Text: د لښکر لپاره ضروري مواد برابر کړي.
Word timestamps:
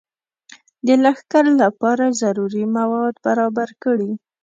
د 0.85 0.87
لښکر 1.03 1.45
لپاره 1.61 2.05
ضروري 2.21 2.63
مواد 2.77 3.13
برابر 3.25 3.69
کړي. 3.83 4.11